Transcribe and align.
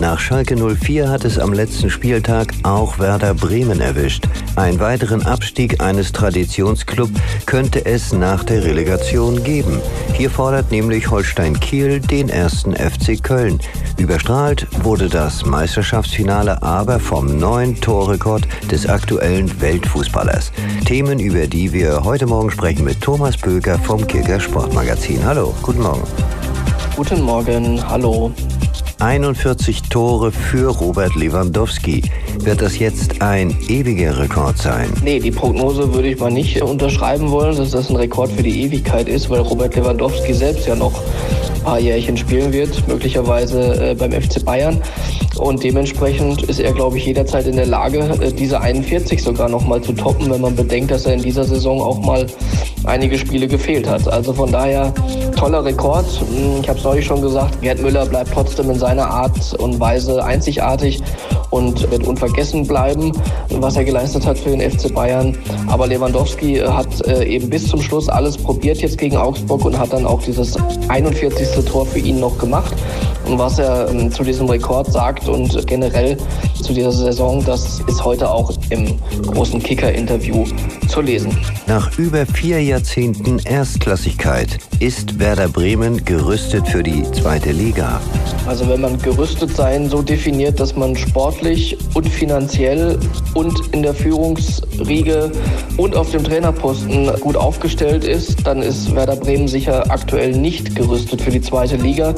Nach 0.00 0.18
Schalke 0.18 0.56
04 0.56 1.10
hat 1.10 1.26
es 1.26 1.38
am 1.38 1.52
letzten 1.52 1.90
Spieltag 1.90 2.54
auch 2.62 2.98
Werder 2.98 3.34
Bremen 3.34 3.82
erwischt. 3.82 4.26
Einen 4.56 4.80
weiteren 4.80 5.26
Abstieg 5.26 5.82
eines 5.82 6.10
Traditionsclubs 6.12 7.20
könnte 7.44 7.84
es 7.84 8.14
nach 8.14 8.42
der 8.42 8.64
Relegation 8.64 9.44
geben. 9.44 9.78
Hier 10.14 10.30
fordert 10.30 10.70
nämlich 10.70 11.10
Holstein 11.10 11.60
Kiel 11.60 12.00
den 12.00 12.30
ersten 12.30 12.74
FC 12.74 13.22
Köln. 13.22 13.60
Überstrahlt 13.98 14.66
wurde 14.82 15.10
das 15.10 15.44
Meisterschaftsfinale 15.44 16.62
aber 16.62 16.98
vom 16.98 17.38
neuen 17.38 17.78
Torrekord 17.78 18.48
des 18.70 18.88
aktuellen 18.88 19.60
Weltfußballers. 19.60 20.50
Themen, 20.86 21.20
über 21.20 21.46
die 21.46 21.74
wir 21.74 22.04
heute 22.04 22.26
Morgen 22.26 22.50
sprechen 22.50 22.86
mit 22.86 23.02
Thomas 23.02 23.36
Böker 23.36 23.78
vom 23.78 24.06
Kicker 24.06 24.40
Sportmagazin. 24.40 25.22
Hallo, 25.26 25.54
guten 25.60 25.82
Morgen. 25.82 26.04
Guten 26.96 27.20
Morgen, 27.20 27.86
hallo. 27.86 28.32
41 29.00 29.82
Tore 29.88 30.30
für 30.30 30.68
Robert 30.68 31.14
Lewandowski. 31.14 32.02
Wird 32.40 32.60
das 32.60 32.78
jetzt 32.78 33.22
ein 33.22 33.56
ewiger 33.68 34.18
Rekord 34.18 34.58
sein? 34.58 34.92
Nee, 35.02 35.18
die 35.18 35.30
Prognose 35.30 35.94
würde 35.94 36.08
ich 36.08 36.18
mal 36.20 36.30
nicht 36.30 36.60
unterschreiben 36.60 37.30
wollen, 37.30 37.56
dass 37.56 37.70
das 37.70 37.88
ein 37.88 37.96
Rekord 37.96 38.30
für 38.30 38.42
die 38.42 38.62
Ewigkeit 38.62 39.08
ist, 39.08 39.30
weil 39.30 39.40
Robert 39.40 39.74
Lewandowski 39.74 40.34
selbst 40.34 40.66
ja 40.66 40.76
noch 40.76 40.92
ein 41.54 41.62
paar 41.62 41.80
Jährchen 41.80 42.16
spielen 42.16 42.52
wird, 42.52 42.86
möglicherweise 42.88 43.90
äh, 43.90 43.94
beim 43.94 44.12
FC 44.12 44.44
Bayern. 44.44 44.82
Und 45.38 45.64
dementsprechend 45.64 46.42
ist 46.42 46.60
er, 46.60 46.72
glaube 46.72 46.98
ich, 46.98 47.06
jederzeit 47.06 47.46
in 47.46 47.56
der 47.56 47.66
Lage, 47.66 48.00
äh, 48.20 48.30
diese 48.30 48.60
41 48.60 49.22
sogar 49.22 49.48
noch 49.48 49.66
mal 49.66 49.80
zu 49.80 49.92
toppen, 49.92 50.30
wenn 50.30 50.42
man 50.42 50.54
bedenkt, 50.54 50.90
dass 50.90 51.06
er 51.06 51.14
in 51.14 51.22
dieser 51.22 51.44
Saison 51.44 51.80
auch 51.80 52.00
mal 52.00 52.26
einige 52.84 53.18
Spiele 53.18 53.46
gefehlt 53.46 53.88
hat. 53.88 54.08
Also 54.08 54.32
von 54.32 54.50
daher 54.50 54.92
toller 55.36 55.64
Rekord. 55.64 56.06
Ich 56.60 56.68
habe 56.68 56.78
es 56.78 56.84
neulich 56.84 57.06
schon 57.06 57.22
gesagt, 57.22 57.60
Gerd 57.62 57.80
Müller 57.80 58.06
bleibt 58.06 58.32
trotzdem 58.32 58.70
in 58.70 58.78
seiner 58.78 59.08
Art 59.08 59.54
und 59.54 59.80
Weise 59.80 60.24
einzigartig 60.24 61.02
und 61.50 61.90
wird 61.90 62.06
unvergessen 62.06 62.66
bleiben, 62.66 63.12
was 63.48 63.76
er 63.76 63.84
geleistet 63.84 64.26
hat 64.26 64.38
für 64.38 64.50
den 64.50 64.70
FC 64.70 64.92
Bayern. 64.94 65.36
Aber 65.66 65.86
Lewandowski 65.86 66.56
hat 66.56 67.06
äh, 67.06 67.24
eben 67.24 67.50
bis 67.50 67.68
zum 67.68 67.82
Schluss 67.82 68.08
alles 68.08 68.36
probiert 68.36 68.78
jetzt 68.78 68.98
gegen 68.98 69.16
Augsburg 69.16 69.64
und 69.64 69.78
hat 69.78 69.92
dann 69.92 70.06
auch 70.06 70.22
dieses 70.22 70.56
41. 70.88 71.64
Tor 71.64 71.86
für 71.86 71.98
ihn 71.98 72.20
noch 72.20 72.38
gemacht. 72.38 72.74
Und 73.30 73.38
was 73.38 73.60
er 73.60 73.88
ähm, 73.88 74.10
zu 74.10 74.24
diesem 74.24 74.48
Rekord 74.48 74.90
sagt 74.90 75.28
und 75.28 75.64
generell 75.68 76.16
zu 76.60 76.72
dieser 76.72 76.90
Saison, 76.90 77.44
das 77.44 77.80
ist 77.86 78.04
heute 78.04 78.28
auch 78.28 78.52
im 78.70 78.98
großen 79.24 79.62
Kicker-Interview 79.62 80.46
zu 80.88 81.00
lesen. 81.00 81.30
Nach 81.68 81.96
über 81.96 82.26
vier 82.26 82.60
Jahrzehnten 82.60 83.38
Erstklassigkeit 83.38 84.58
ist 84.80 85.20
Werder 85.20 85.48
Bremen 85.48 86.04
gerüstet 86.04 86.66
für 86.66 86.82
die 86.82 87.04
zweite 87.12 87.52
Liga. 87.52 88.00
Also 88.46 88.68
wenn 88.68 88.80
man 88.80 88.98
gerüstet 88.98 89.54
sein 89.54 89.88
so 89.88 90.02
definiert, 90.02 90.58
dass 90.58 90.74
man 90.74 90.96
sportlich 90.96 91.78
und 91.94 92.08
finanziell 92.08 92.98
und 93.34 93.72
in 93.72 93.84
der 93.84 93.94
Führungsriege 93.94 95.30
und 95.76 95.94
auf 95.94 96.10
dem 96.10 96.24
Trainerposten 96.24 97.12
gut 97.20 97.36
aufgestellt 97.36 98.02
ist, 98.02 98.44
dann 98.44 98.60
ist 98.60 98.92
Werder 98.92 99.14
Bremen 99.14 99.46
sicher 99.46 99.88
aktuell 99.88 100.32
nicht 100.32 100.74
gerüstet 100.74 101.22
für 101.22 101.30
die 101.30 101.40
zweite 101.40 101.76
Liga. 101.76 102.12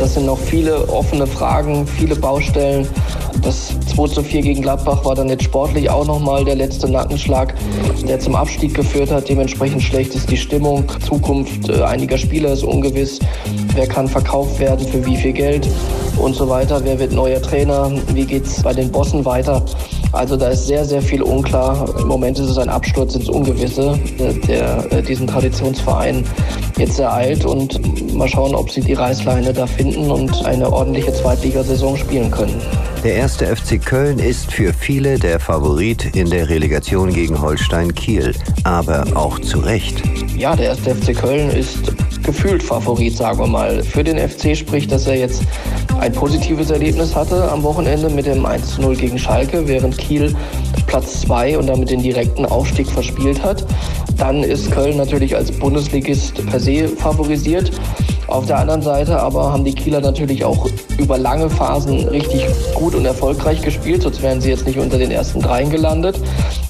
Das 0.00 0.14
sind 0.14 0.26
noch 0.26 0.38
viele 0.38 0.88
offene 0.88 1.26
Fragen, 1.26 1.86
viele 1.86 2.16
Baustellen. 2.16 2.86
Das 3.42 3.68
2 3.94 4.08
zu 4.08 4.22
4 4.22 4.42
gegen 4.42 4.62
Gladbach 4.62 5.04
war 5.04 5.14
dann 5.14 5.28
jetzt 5.28 5.44
sportlich 5.44 5.88
auch 5.88 6.06
nochmal 6.06 6.44
der 6.44 6.56
letzte 6.56 6.88
Nackenschlag, 6.88 7.54
der 8.06 8.18
zum 8.18 8.34
Abstieg 8.34 8.74
geführt 8.74 9.10
hat. 9.10 9.28
Dementsprechend 9.28 9.82
schlecht 9.82 10.14
ist 10.14 10.30
die 10.30 10.36
Stimmung. 10.36 10.84
Zukunft 11.06 11.68
äh, 11.68 11.82
einiger 11.82 12.18
Spieler 12.18 12.52
ist 12.52 12.64
ungewiss. 12.64 13.18
Wer 13.74 13.86
kann 13.86 14.08
verkauft 14.08 14.58
werden, 14.58 14.86
für 14.86 15.04
wie 15.06 15.16
viel 15.16 15.32
Geld 15.32 15.68
und 16.18 16.34
so 16.34 16.48
weiter. 16.48 16.80
Wer 16.82 16.98
wird 16.98 17.12
neuer 17.12 17.40
Trainer? 17.40 17.90
Wie 18.12 18.24
geht 18.24 18.46
es 18.46 18.62
bei 18.62 18.72
den 18.72 18.90
Bossen 18.90 19.24
weiter? 19.24 19.64
Also 20.12 20.36
da 20.36 20.48
ist 20.48 20.66
sehr, 20.66 20.84
sehr 20.84 21.02
viel 21.02 21.22
unklar. 21.22 21.94
Im 22.00 22.08
Moment 22.08 22.38
ist 22.38 22.48
es 22.48 22.58
ein 22.58 22.68
Absturz 22.68 23.14
ins 23.14 23.28
Ungewisse, 23.28 23.98
der, 24.18 24.32
der 24.32 24.92
äh, 24.92 25.02
diesen 25.02 25.26
Traditionsverein 25.26 26.24
jetzt 26.78 26.98
ereilt. 26.98 27.44
Und 27.44 28.14
mal 28.14 28.28
schauen, 28.28 28.54
ob 28.54 28.70
sie 28.70 28.80
die 28.80 28.94
Reißleine 28.94 29.52
da 29.52 29.66
finden 29.66 30.10
und 30.10 30.44
eine 30.44 30.72
ordentliche 30.72 31.12
Zweitligasaison 31.12 31.96
spielen 31.96 32.30
können. 32.30 32.60
Der 33.04 33.14
erste 33.14 33.54
FC 33.54 33.84
Köln 33.84 34.18
ist 34.18 34.52
für 34.52 34.72
viele 34.72 35.18
der 35.18 35.38
Favorit 35.38 36.16
in 36.16 36.28
der 36.28 36.48
Relegation 36.48 37.12
gegen 37.12 37.40
Holstein 37.40 37.94
Kiel, 37.94 38.34
aber 38.64 39.04
auch 39.14 39.38
zu 39.38 39.60
Recht. 39.60 40.02
Ja, 40.36 40.56
der 40.56 40.66
erste 40.66 40.94
FC 40.94 41.16
Köln 41.16 41.50
ist 41.50 41.92
gefühlt 42.24 42.62
Favorit, 42.62 43.16
sagen 43.16 43.38
wir 43.38 43.46
mal. 43.46 43.82
Für 43.82 44.02
den 44.02 44.18
FC 44.18 44.56
spricht, 44.56 44.90
dass 44.90 45.06
er 45.06 45.16
jetzt 45.16 45.42
ein 46.00 46.12
positives 46.12 46.70
Erlebnis 46.70 47.14
hatte 47.14 47.50
am 47.50 47.62
Wochenende 47.62 48.10
mit 48.10 48.26
dem 48.26 48.44
1-0 48.44 48.96
gegen 48.96 49.18
Schalke, 49.18 49.68
während 49.68 49.96
Kiel 49.96 50.34
Platz 50.86 51.20
2 51.22 51.58
und 51.58 51.68
damit 51.68 51.90
den 51.90 52.02
direkten 52.02 52.44
Aufstieg 52.44 52.88
verspielt 52.88 53.42
hat. 53.42 53.64
Dann 54.16 54.42
ist 54.42 54.70
Köln 54.70 54.96
natürlich 54.96 55.36
als 55.36 55.52
Bundesligist 55.52 56.44
per 56.46 56.60
se 56.60 56.88
favorisiert. 56.88 57.70
Auf 58.28 58.46
der 58.46 58.58
anderen 58.58 58.82
Seite 58.82 59.20
aber 59.20 59.52
haben 59.52 59.64
die 59.64 59.74
Kieler 59.74 60.00
natürlich 60.00 60.44
auch 60.44 60.68
über 60.98 61.16
lange 61.16 61.48
Phasen 61.48 62.08
richtig 62.08 62.44
gut 62.74 62.94
und 62.94 63.04
erfolgreich 63.04 63.62
gespielt, 63.62 64.02
sonst 64.02 64.20
wären 64.20 64.40
sie 64.40 64.50
jetzt 64.50 64.66
nicht 64.66 64.78
unter 64.78 64.98
den 64.98 65.12
ersten 65.12 65.40
dreien 65.40 65.70
gelandet. 65.70 66.18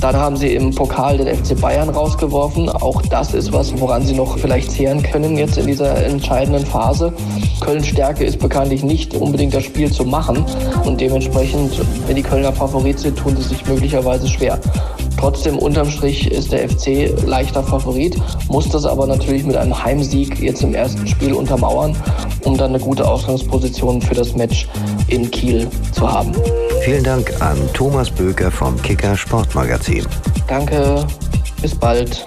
Dann 0.00 0.16
haben 0.16 0.36
sie 0.36 0.54
im 0.54 0.74
Pokal 0.74 1.18
den 1.18 1.26
FC 1.26 1.60
Bayern 1.60 1.88
rausgeworfen. 1.90 2.68
Auch 2.68 3.02
das 3.02 3.34
ist 3.34 3.52
was, 3.52 3.78
woran 3.80 4.06
sie 4.06 4.14
noch 4.14 4.38
vielleicht 4.38 4.70
zehren 4.70 5.02
können 5.02 5.36
jetzt 5.36 5.58
in 5.58 5.66
dieser 5.66 5.94
entscheidenden 6.06 6.64
Phase. 6.64 7.12
Kölns 7.60 7.86
Stärke 7.86 8.24
ist 8.24 8.38
bekanntlich 8.38 8.82
nicht 8.82 9.14
unbedingt 9.14 9.52
das 9.52 9.64
Spiel 9.64 9.90
zu 9.90 10.04
machen 10.04 10.44
und 10.84 11.00
dementsprechend, 11.00 11.80
wenn 12.06 12.16
die 12.16 12.22
Kölner 12.22 12.52
Favorit 12.52 12.98
sind, 12.98 13.18
tun 13.18 13.36
sie 13.36 13.42
sich 13.42 13.66
möglicherweise 13.66 14.28
schwer. 14.28 14.58
Trotzdem 15.20 15.58
unterm 15.58 15.90
Strich 15.90 16.30
ist 16.30 16.50
der 16.50 16.66
FC 16.66 17.12
leichter 17.26 17.62
Favorit, 17.62 18.16
muss 18.48 18.70
das 18.70 18.86
aber 18.86 19.06
natürlich 19.06 19.44
mit 19.44 19.54
einem 19.54 19.84
Heimsieg 19.84 20.40
jetzt 20.40 20.62
im 20.62 20.74
ersten 20.74 21.06
Spiel 21.06 21.34
untermauern, 21.34 21.94
um 22.44 22.56
dann 22.56 22.70
eine 22.70 22.82
gute 22.82 23.06
Ausgangsposition 23.06 24.00
für 24.00 24.14
das 24.14 24.34
Match 24.34 24.66
in 25.08 25.30
Kiel 25.30 25.68
zu 25.92 26.10
haben. 26.10 26.32
Vielen 26.84 27.04
Dank 27.04 27.30
an 27.40 27.58
Thomas 27.74 28.10
Böker 28.10 28.50
vom 28.50 28.80
Kicker 28.80 29.14
Sportmagazin. 29.14 30.06
Danke, 30.48 31.06
bis 31.60 31.74
bald. 31.74 32.26